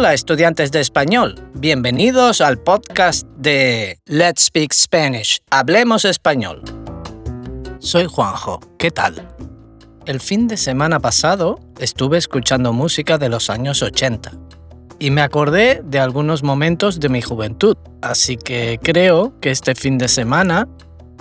[0.00, 6.62] Hola estudiantes de español, bienvenidos al podcast de Let's Speak Spanish, Hablemos Español.
[7.80, 9.28] Soy Juanjo, ¿qué tal?
[10.06, 14.32] El fin de semana pasado estuve escuchando música de los años 80
[14.98, 19.98] y me acordé de algunos momentos de mi juventud, así que creo que este fin
[19.98, 20.66] de semana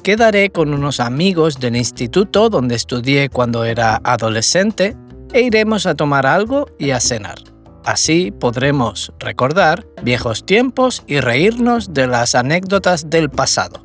[0.03, 4.95] quedaré con unos amigos del instituto donde estudié cuando era adolescente
[5.33, 7.39] e iremos a tomar algo y a cenar.
[7.89, 13.83] Así podremos recordar viejos tiempos y reírnos de las anécdotas del pasado.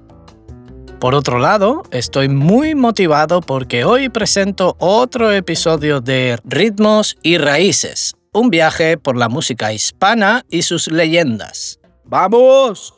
[1.01, 8.13] Por otro lado, estoy muy motivado porque hoy presento otro episodio de Ritmos y Raíces,
[8.35, 11.81] un viaje por la música hispana y sus leyendas.
[12.05, 12.93] ¡Vamos!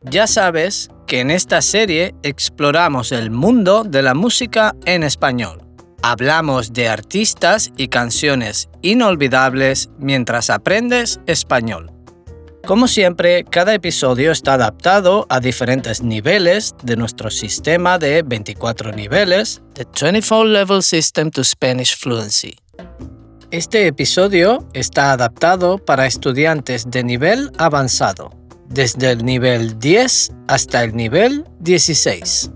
[0.00, 5.71] Ya sabes que en esta serie exploramos el mundo de la música en español
[6.04, 11.92] Hablamos de artistas y canciones inolvidables mientras aprendes español.
[12.66, 19.62] Como siempre, cada episodio está adaptado a diferentes niveles de nuestro sistema de 24 niveles,
[19.74, 22.56] The 24 Level System to Spanish Fluency.
[23.52, 28.30] Este episodio está adaptado para estudiantes de nivel avanzado,
[28.68, 32.50] desde el nivel 10 hasta el nivel 16.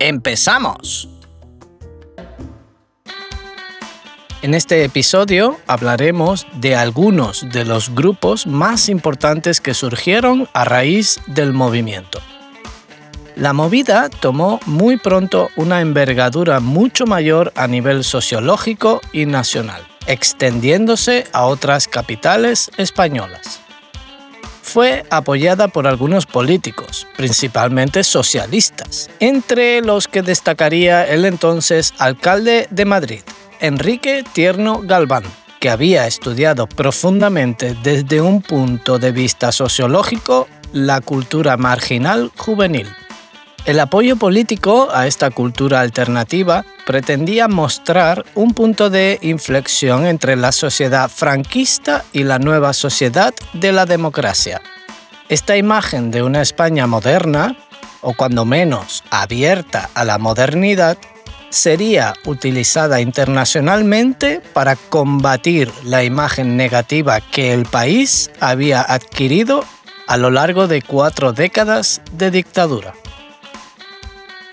[0.00, 1.13] ¡Empezamos!
[4.44, 11.18] En este episodio hablaremos de algunos de los grupos más importantes que surgieron a raíz
[11.26, 12.20] del movimiento.
[13.36, 21.24] La movida tomó muy pronto una envergadura mucho mayor a nivel sociológico y nacional, extendiéndose
[21.32, 23.60] a otras capitales españolas.
[24.60, 32.84] Fue apoyada por algunos políticos, principalmente socialistas, entre los que destacaría el entonces alcalde de
[32.84, 33.22] Madrid,
[33.64, 35.22] Enrique Tierno Galván,
[35.58, 42.86] que había estudiado profundamente desde un punto de vista sociológico la cultura marginal juvenil.
[43.64, 50.52] El apoyo político a esta cultura alternativa pretendía mostrar un punto de inflexión entre la
[50.52, 54.60] sociedad franquista y la nueva sociedad de la democracia.
[55.30, 57.56] Esta imagen de una España moderna,
[58.02, 60.98] o cuando menos abierta a la modernidad,
[61.54, 69.64] sería utilizada internacionalmente para combatir la imagen negativa que el país había adquirido
[70.08, 72.94] a lo largo de cuatro décadas de dictadura.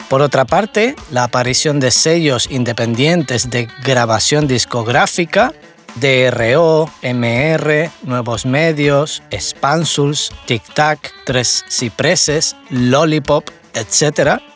[0.09, 5.53] Por otra parte, la aparición de sellos independientes de grabación discográfica,
[5.95, 14.50] DRO, MR, Nuevos Medios, Spansuls, Tic Tac, Tres Cipreses, Lollipop, etc.,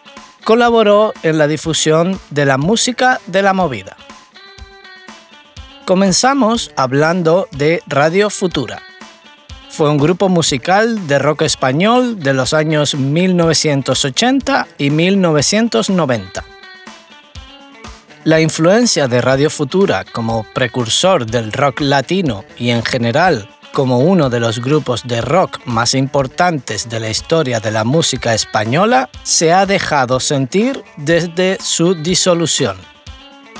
[0.45, 3.97] colaboró en la difusión de la música de la movida.
[5.85, 8.81] Comenzamos hablando de Radio Futura.
[9.69, 16.43] Fue un grupo musical de rock español de los años 1980 y 1990.
[18.23, 24.29] La influencia de Radio Futura como precursor del rock latino y en general como uno
[24.29, 29.51] de los grupos de rock más importantes de la historia de la música española, se
[29.51, 32.77] ha dejado sentir desde su disolución.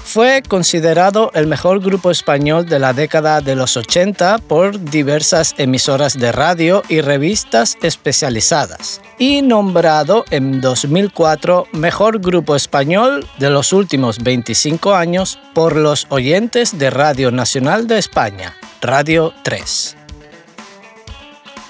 [0.06, 6.18] Fue considerado el mejor grupo español de la década de los 80 por diversas emisoras
[6.18, 14.20] de radio y revistas especializadas y nombrado en 2004 mejor grupo español de los últimos
[14.20, 20.05] 25 años por los oyentes de Radio Nacional de España, Radio 3.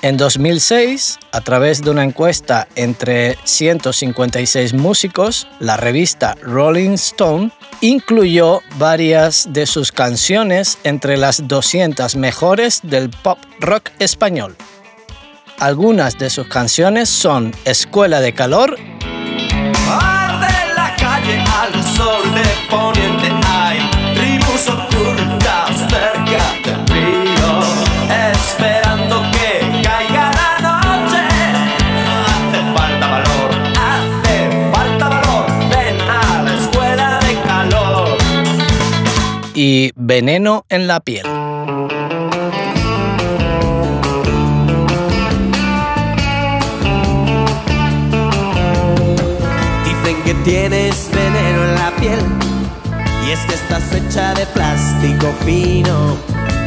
[0.05, 7.49] En 2006, a través de una encuesta entre 156 músicos, la revista Rolling Stone
[7.81, 14.55] incluyó varias de sus canciones entre las 200 mejores del pop rock español.
[15.57, 18.77] Algunas de sus canciones son Escuela de Calor,
[40.05, 41.25] veneno en la piel.
[49.83, 52.19] Dicen que tienes veneno en la piel
[53.25, 56.15] y es que estás hecha de plástico fino.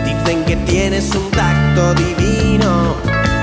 [0.05, 2.96] Dicen que tienes un tacto divino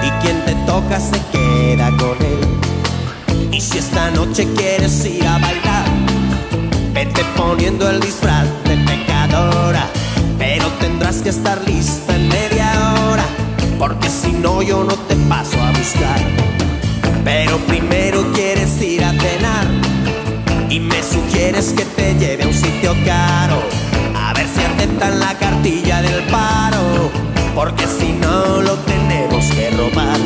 [0.03, 3.49] y quien te toca se queda con él.
[3.53, 5.85] Y si esta noche quieres ir a bailar,
[6.93, 8.64] vete poniendo el disfraz
[10.37, 13.25] pero tendrás que estar lista en media hora.
[13.77, 16.19] porque si no yo no te paso a buscar.
[17.23, 19.67] Pero primero quieres ir a cenar
[20.69, 23.61] y me sugieres que te lleve a un sitio caro,
[24.15, 27.11] a ver si aceptan la cartilla del paro,
[27.53, 30.17] porque si no lo tenemos que robar.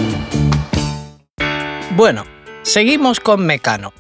[1.96, 2.24] Bueno,
[2.64, 3.94] seguimos con Mecano.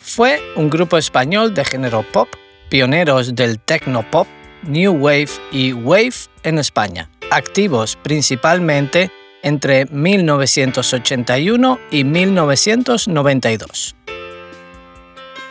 [0.00, 2.28] Fue un grupo español de género pop,
[2.68, 4.26] pioneros del techno pop,
[4.66, 9.10] new wave y wave en España, activos principalmente
[9.42, 13.96] entre 1981 y 1992.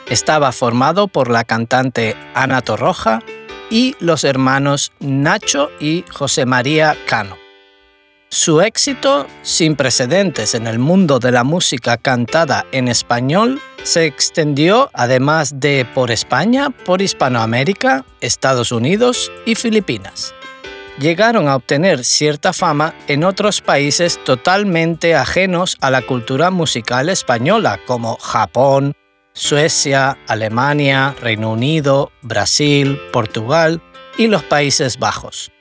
[0.09, 3.21] Estaba formado por la cantante Ana Torroja
[3.69, 7.42] y los hermanos Nacho y José María Cano.
[8.33, 14.89] Su éxito, sin precedentes en el mundo de la música cantada en español, se extendió
[14.91, 20.33] además de por España, por Hispanoamérica, Estados Unidos y Filipinas.
[20.97, 27.79] Llegaron a obtener cierta fama en otros países totalmente ajenos a la cultura musical española,
[27.85, 28.93] como Japón,
[29.33, 33.79] Suecia, Alemania, Reino Unido, Brasil, Portugal
[34.17, 35.51] y los Países Bajos.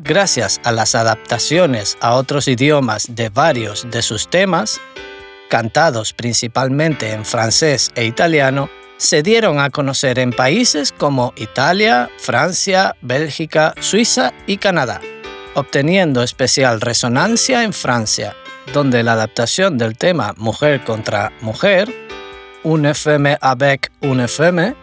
[0.00, 4.80] Gracias a las adaptaciones a otros idiomas de varios de sus temas,
[5.50, 12.94] cantados principalmente en francés e italiano, se dieron a conocer en países como Italia, Francia,
[13.02, 15.00] Bélgica, Suiza y Canadá,
[15.54, 18.36] obteniendo especial resonancia en Francia,
[18.72, 21.92] donde la adaptación del tema Mujer contra Mujer,
[22.62, 24.76] un FM avec un FM,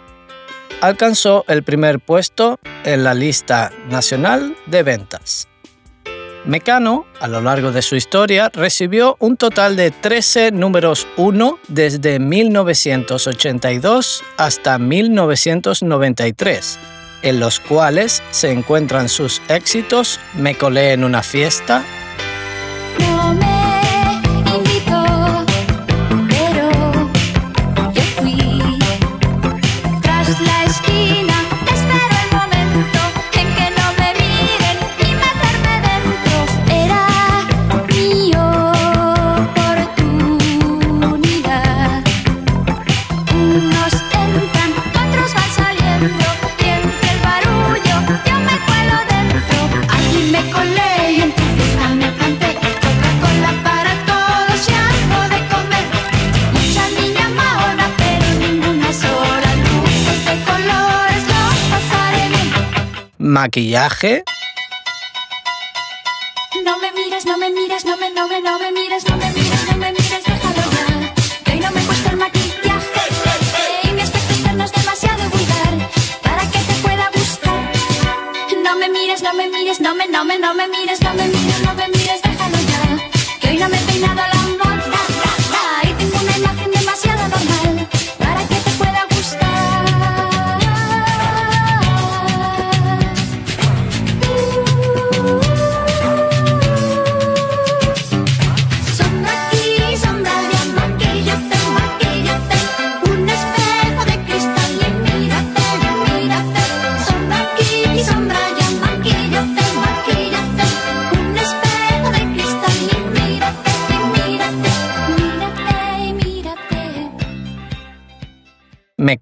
[0.82, 5.48] alcanzó el primer puesto en la lista nacional de ventas.
[6.46, 12.20] Mecano, a lo largo de su historia, recibió un total de 13 números 1 desde
[12.20, 16.78] 1982 hasta 1993,
[17.24, 21.84] en los cuales se encuentran sus éxitos Me colé en una fiesta,
[63.56, 64.24] maquillaje.
[66.66, 69.32] No me mires, no me mires, no me, no me, no me mires, no me
[69.32, 71.14] mires, no me mires, déjalo ya.
[71.46, 73.02] Que hoy no me cuesta el maquillaje.
[73.84, 75.90] Y mi aspecto externo es demasiado vulgar
[76.22, 77.72] para que te pueda gustar.
[78.62, 81.26] No me mires, no me mires, no me, no me, no me mires, no me
[81.26, 82.35] mires, no me mires, déjalo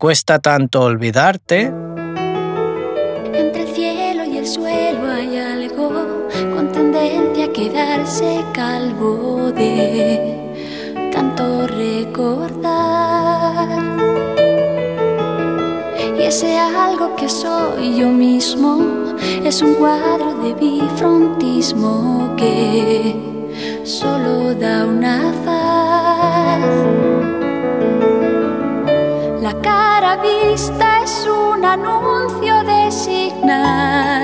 [0.03, 1.72] cuesta tanto olvidarte.
[3.33, 10.51] Entre el cielo y el suelo hay algo con tendencia a quedarse calvo de
[11.10, 13.79] tanto recordar.
[16.19, 23.15] Y ese algo que soy yo mismo es un cuadro de bifrontismo que
[23.86, 27.12] solo da una faz.
[29.63, 34.24] Cara vista es un anuncio de signal.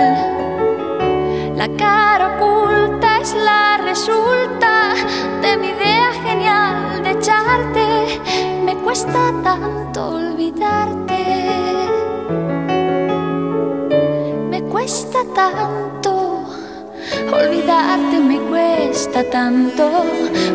[1.55, 4.93] La cara oculta es la resulta
[5.41, 8.21] de mi idea genial de echarte.
[8.65, 11.21] Me cuesta tanto olvidarte.
[14.51, 15.98] Me cuesta tanto
[17.31, 18.19] olvidarte.
[18.19, 19.89] Me cuesta tanto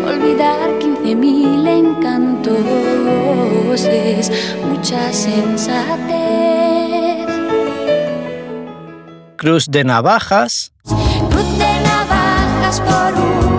[0.06, 2.56] olvidar quince mil encantos.
[3.84, 4.30] Es
[4.68, 6.14] mucha sensatez.
[9.36, 10.72] Cruz de navajas.
[11.30, 13.53] Cruz de navajas por una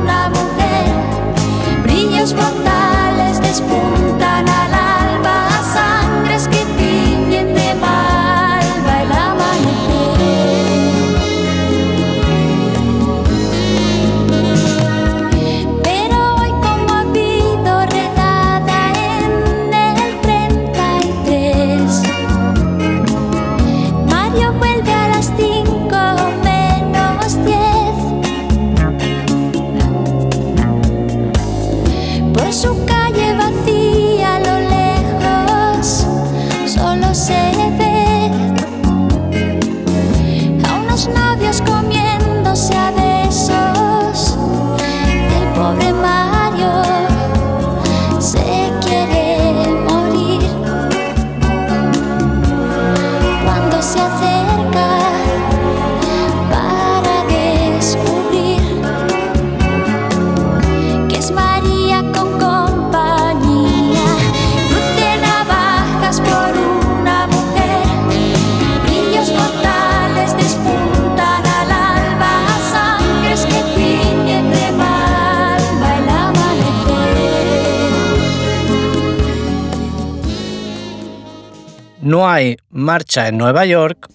[82.69, 84.07] Marcha en Nueva York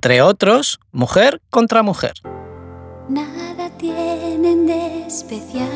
[0.00, 2.14] entre otros, mujer contra mujer.
[3.10, 5.68] Nada tienen de especial.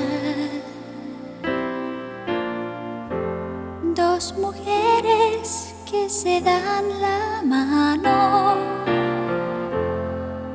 [3.95, 8.57] Dos mujeres que se dan la mano.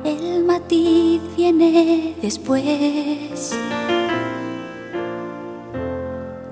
[0.02, 3.56] El matiz viene después.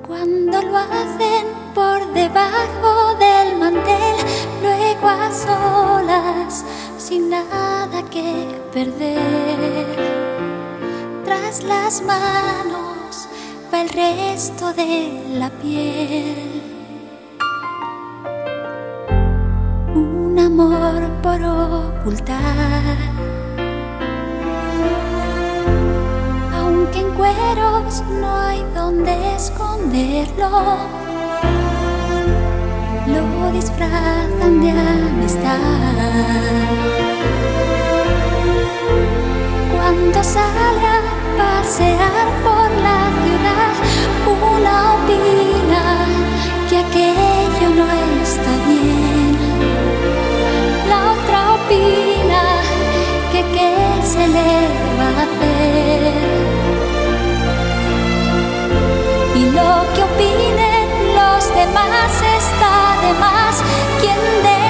[0.07, 4.15] Cuando lo hacen por debajo del mantel,
[7.19, 9.87] nada que perder.
[11.25, 13.29] Tras las manos
[13.73, 16.63] va el resto de la piel.
[19.95, 22.97] Un amor por ocultar.
[26.55, 30.77] Aunque en cueros no hay donde esconderlo,
[33.07, 35.59] lo disfrazan de amistad.
[39.89, 41.01] Cuando sale a
[41.39, 43.73] pasear por la ciudad,
[44.55, 45.83] una opina
[46.69, 47.87] que aquello no
[48.23, 49.33] está bien.
[50.91, 52.43] La otra opina
[53.33, 53.73] que qué
[54.05, 54.53] se le
[54.99, 56.13] va a hacer.
[59.37, 62.75] Y lo que opinen los demás está
[63.07, 63.55] de más.
[64.03, 64.68] Quien detiene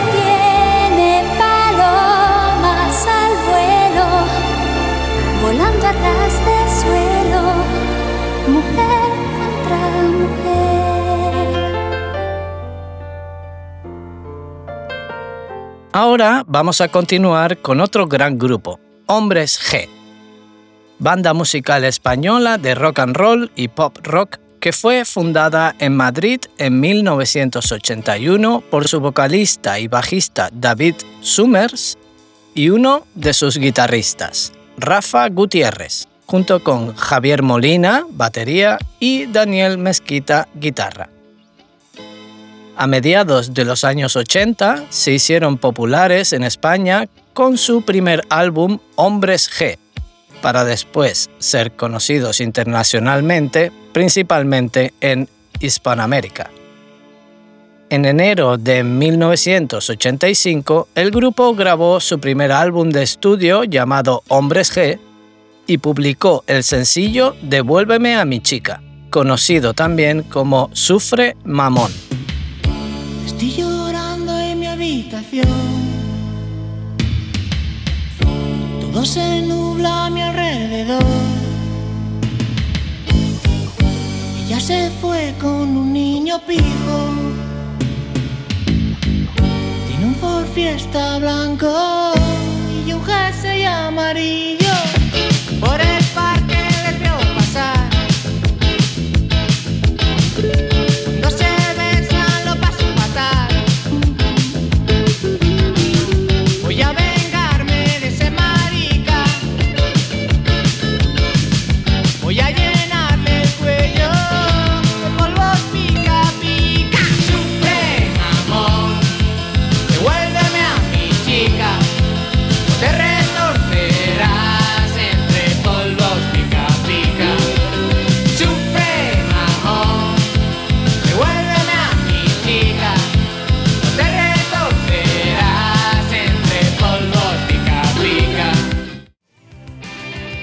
[16.00, 19.88] Ahora vamos a continuar con otro gran grupo, Hombres G,
[21.00, 26.38] banda musical española de rock and roll y pop rock que fue fundada en Madrid
[26.58, 31.98] en 1981 por su vocalista y bajista David Summers
[32.54, 40.46] y uno de sus guitarristas, Rafa Gutiérrez, junto con Javier Molina, batería, y Daniel Mezquita,
[40.54, 41.17] guitarra.
[42.80, 48.78] A mediados de los años 80 se hicieron populares en España con su primer álbum
[48.94, 49.76] Hombres G,
[50.40, 56.50] para después ser conocidos internacionalmente, principalmente en Hispanoamérica.
[57.90, 65.00] En enero de 1985, el grupo grabó su primer álbum de estudio llamado Hombres G
[65.66, 68.80] y publicó el sencillo Devuélveme a mi chica,
[69.10, 72.17] conocido también como Sufre Mamón.
[73.28, 75.44] Estoy llorando en mi habitación.
[78.80, 81.04] Todo se nubla a mi alrededor.
[84.40, 86.98] Ella se fue con un niño pijo.
[89.88, 92.14] Tiene un Ford Fiesta blanco
[92.86, 94.57] y un jersey amarillo.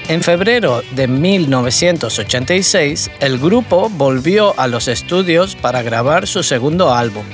[0.08, 7.26] En febrero de 1986, el grupo volvió a los estudios para grabar su segundo álbum,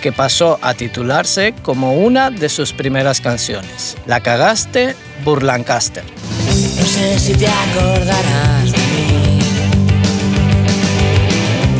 [0.00, 6.04] que pasó a titularse como una de sus primeras canciones, La cagaste, Burlancaster.
[6.04, 9.40] No sé si te acordarás de mí.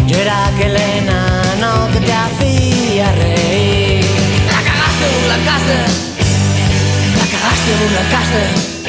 [0.08, 4.04] Yo era aquel enano que te hacía reír.
[4.50, 5.86] La cagaste, Burlancaster.
[7.16, 8.81] La cagaste, Burlancaster.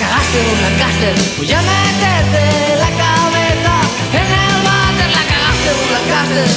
[0.00, 1.14] La cagaste, Burlancaster.
[1.36, 3.74] Voy a meterte la cabeza
[4.14, 5.10] en el váter.
[5.10, 6.48] La cagaste, Burlancaster.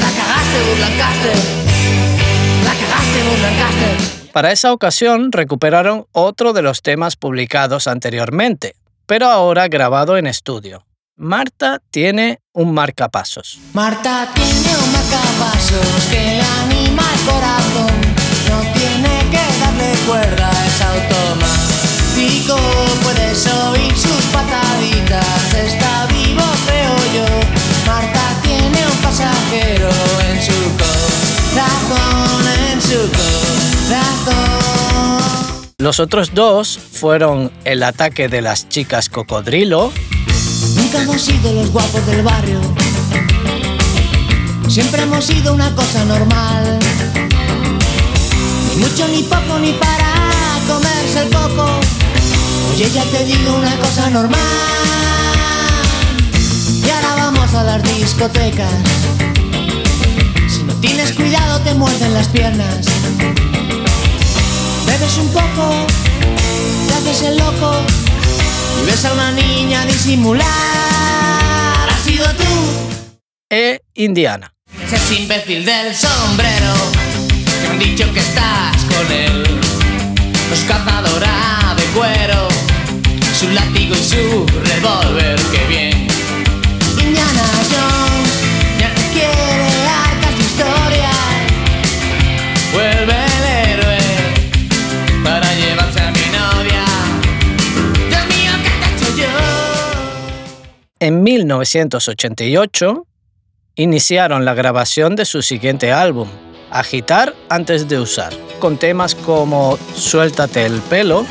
[0.00, 1.36] La cagaste, Lancaster.
[2.64, 4.32] La cagaste, Burt Lancaster.
[4.32, 8.74] Para esa ocasión recuperaron otro de los temas publicados anteriormente,
[9.06, 10.84] pero ahora grabado en estudio.
[11.16, 13.60] Marta tiene un marcapasos.
[13.72, 18.00] Marta tiene un marcapasos que le anima el corazón.
[18.48, 21.75] No tiene que darle cuerda, es
[22.26, 22.56] automático.
[23.02, 27.26] Puedes oír sus pataditas, está vivo, creo yo.
[27.86, 29.88] Marta tiene un pasajero
[30.28, 30.52] en su
[31.52, 33.10] corazón, en su
[33.88, 34.36] corazón.
[35.78, 39.92] Los otros dos fueron El ataque de las chicas cocodrilo
[40.74, 42.60] Nunca hemos sido los guapos del barrio.
[44.68, 46.78] Siempre hemos sido una cosa normal.
[48.68, 50.12] Ni mucho, ni poco, ni para
[50.66, 51.80] comerse el coco.
[52.76, 54.38] Oye, ya te digo una cosa normal.
[56.84, 58.70] Y ahora vamos a las discotecas.
[60.46, 62.84] Si no tienes cuidado, te muerden las piernas.
[64.84, 65.86] Bebes un poco,
[66.86, 67.80] te haces el loco.
[68.82, 70.44] Y ves a una niña disimular.
[71.88, 72.44] Has sido tú.
[73.48, 74.52] e Indiana.
[74.92, 76.74] Ese imbécil del sombrero
[77.62, 79.44] que han dicho que estás con él.
[80.50, 82.48] Los cazadora de cuero,
[83.36, 86.06] su látigo y su revólver, qué bien.
[86.98, 88.32] Indiana Jones
[88.80, 89.68] ya no quiere
[90.08, 91.10] arcas de historia.
[92.72, 93.98] Vuelve el héroe
[95.22, 96.84] para llevarse a mi novia.
[98.08, 99.28] Dios mío, ¿qué te he hecho yo?
[101.00, 103.06] En 1988
[103.74, 106.28] iniciaron la grabación de su siguiente álbum,
[106.70, 111.26] Agitar antes de usar, con temas como Suéltate el pelo,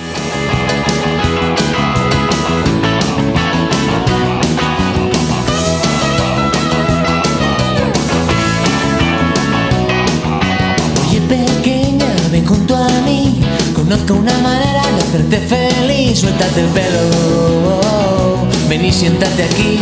[13.86, 16.22] Conozco una manera de hacerte feliz.
[16.22, 18.48] Suéltate el pelo.
[18.68, 19.80] Ven y siéntate aquí.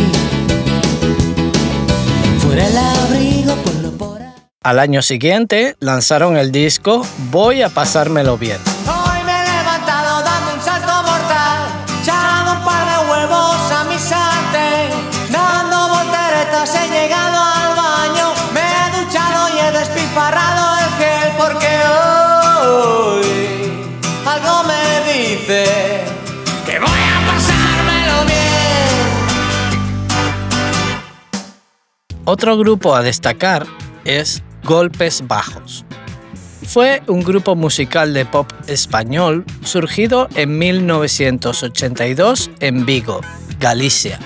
[2.38, 4.20] Fuera el abrigo, ponlo por
[4.62, 8.58] Al año siguiente lanzaron el disco Voy a pasármelo bien.
[32.26, 33.66] Otro grupo a destacar
[34.06, 35.84] es Golpes Bajos.
[36.66, 43.20] Fue un grupo musical de pop español surgido en 1982 en Vigo,
[43.60, 44.18] Galicia.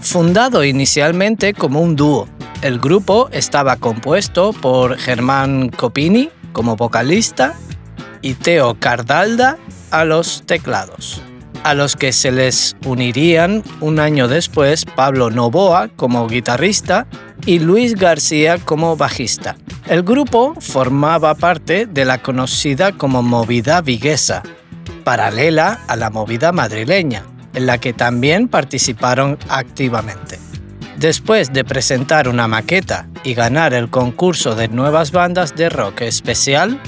[0.00, 2.26] Fundado inicialmente como un dúo,
[2.62, 7.54] el grupo estaba compuesto por Germán Copini como vocalista
[8.22, 9.56] y Teo Cardalda
[9.92, 11.22] a los teclados,
[11.64, 17.06] a los que se les unirían un año después Pablo Novoa como guitarrista
[17.46, 19.56] y Luis García como bajista.
[19.88, 24.42] El grupo formaba parte de la conocida como movida viguesa,
[25.04, 30.38] paralela a la movida madrileña, en la que también participaron activamente.
[30.96, 36.78] Después de presentar una maqueta y ganar el concurso de nuevas bandas de rock especial,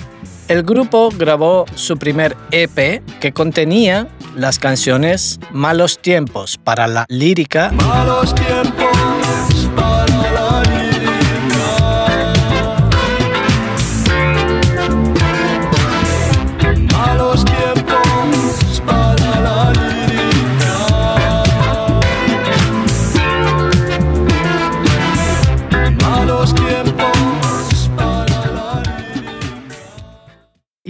[0.52, 7.72] el grupo grabó su primer EP que contenía las canciones Malos tiempos para la lírica.
[7.72, 9.21] Malos tiempos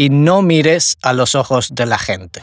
[0.03, 2.43] y No mires a los ojos de la gente.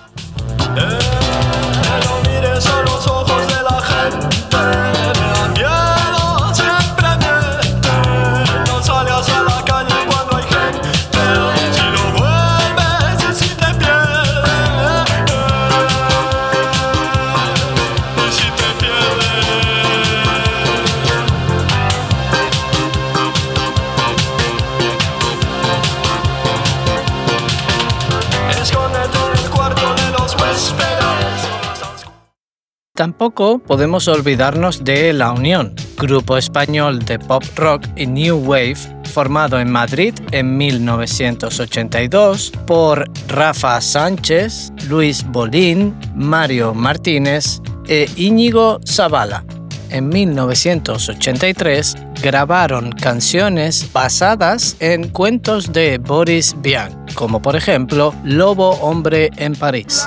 [33.29, 38.75] Tampoco podemos olvidarnos de La Unión, grupo español de pop rock y new wave
[39.13, 49.45] formado en Madrid en 1982 por Rafa Sánchez, Luis Bolín, Mario Martínez e Íñigo Zavala.
[49.91, 59.29] En 1983 grabaron canciones basadas en cuentos de Boris Vian, como por ejemplo Lobo Hombre
[59.37, 60.03] en París.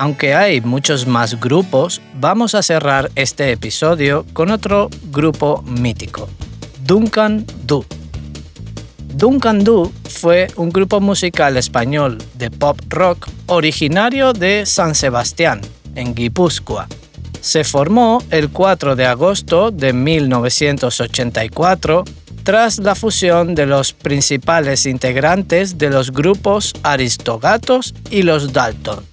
[0.00, 6.26] Aunque hay muchos más grupos, vamos a cerrar este episodio con otro grupo mítico,
[6.86, 7.84] Duncan Du.
[9.14, 15.60] Duncan Du fue un grupo musical español de pop rock originario de San Sebastián,
[15.94, 16.88] en Guipúzcoa.
[17.42, 22.04] Se formó el 4 de agosto de 1984
[22.42, 29.04] tras la fusión de los principales integrantes de los grupos Aristogatos y los Dalton.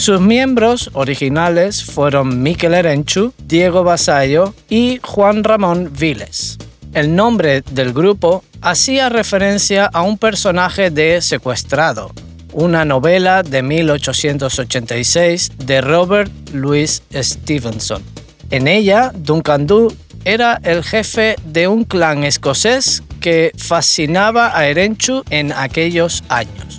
[0.00, 6.56] Sus miembros originales fueron Miquel Erenchu, Diego Basallo y Juan Ramón Viles.
[6.94, 12.12] El nombre del grupo hacía referencia a un personaje de Secuestrado,
[12.54, 18.02] una novela de 1886 de Robert Louis Stevenson.
[18.50, 25.24] En ella, Duncan Du era el jefe de un clan escocés que fascinaba a Erenchu
[25.28, 26.69] en aquellos años.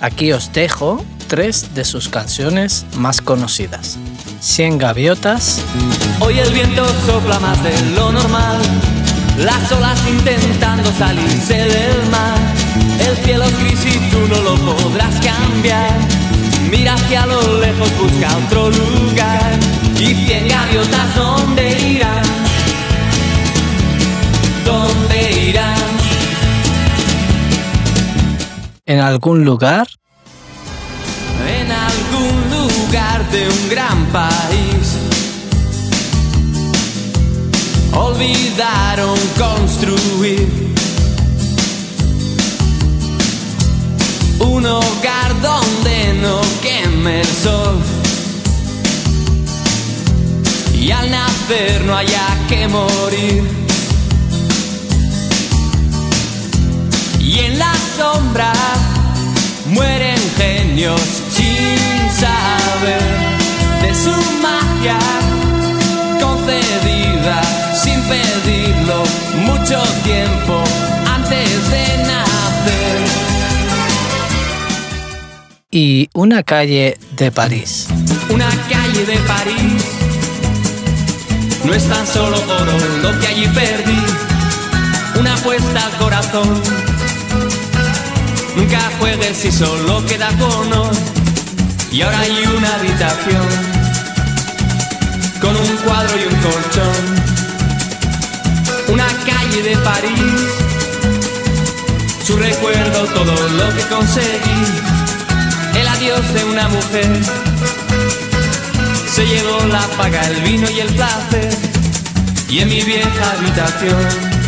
[0.00, 3.98] Aquí os dejo tres de sus canciones más conocidas.
[4.40, 5.60] Cien gaviotas,
[6.20, 8.58] Hoy el viento sopla más de lo normal,
[9.38, 12.38] las olas intentando salirse del mar.
[13.00, 15.92] El cielo es gris y tú no lo podrás cambiar.
[16.70, 19.58] Mira hacia lo lejos, busca otro lugar.
[19.98, 22.22] Y cien gaviotas, ¿dónde irán?
[24.64, 25.77] ¿Dónde irán?
[28.88, 29.86] En algún lugar,
[31.46, 34.96] En algún lugar de un gran país.
[37.92, 40.48] Olvidaron construir
[44.38, 47.76] un hogar donde no queme el sol.
[50.74, 53.67] Y al nacer no haya que morir.
[57.28, 58.52] Y en la sombra
[59.66, 61.78] mueren genios sin
[62.22, 63.02] saber
[63.82, 64.98] de su magia
[66.22, 67.42] concedida
[67.82, 69.02] sin pedirlo
[69.44, 70.64] mucho tiempo
[71.06, 72.98] antes de nacer.
[75.70, 77.88] y una calle de París.
[78.30, 79.84] Una calle de París
[81.64, 84.00] no es tan solo oro lo que allí perdí.
[85.20, 86.62] Una apuesta al corazón.
[88.58, 90.90] Nunca juegues si solo queda cono.
[91.92, 93.46] Y ahora hay una habitación
[95.40, 97.04] con un cuadro y un colchón.
[98.88, 100.42] Una calle de París.
[102.26, 104.64] Su recuerdo, todo lo que conseguí.
[105.80, 107.20] El adiós de una mujer
[109.14, 111.56] se llevó la paga, el vino y el placer.
[112.48, 114.38] Y en mi vieja habitación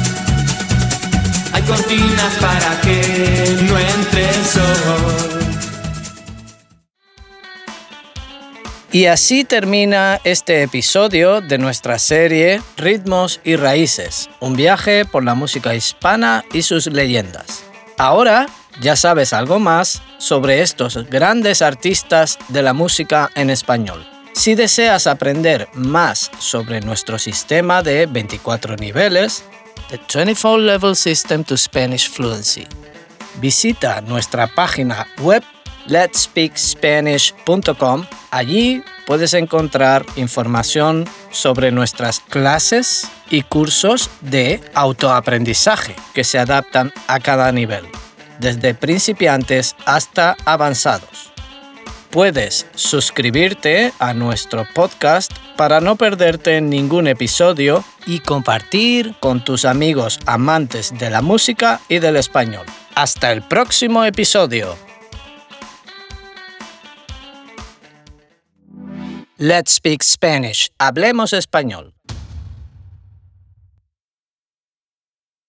[1.63, 5.41] cortinas para que no entre el sol.
[8.93, 15.35] Y así termina este episodio de nuestra serie Ritmos y Raíces, un viaje por la
[15.35, 17.63] música hispana y sus leyendas.
[17.99, 18.49] Ahora
[18.81, 24.05] ya sabes algo más sobre estos grandes artistas de la música en español.
[24.33, 29.45] Si deseas aprender más sobre nuestro sistema de 24 niveles,
[29.91, 32.65] The 24 Level System to Spanish Fluency,
[33.41, 35.43] visita nuestra página web
[35.87, 38.07] letspeakspanish.com.
[38.31, 47.19] Allí puedes encontrar información sobre nuestras clases y cursos de autoaprendizaje que se adaptan a
[47.19, 47.89] cada nivel,
[48.39, 51.33] desde principiantes hasta avanzados.
[52.11, 60.19] Puedes suscribirte a nuestro podcast para no perderte ningún episodio y compartir con tus amigos
[60.27, 62.67] amantes de la música y del español.
[62.97, 64.77] Hasta el próximo episodio.
[69.37, 70.69] Let's Speak Spanish.
[70.79, 71.95] Hablemos español.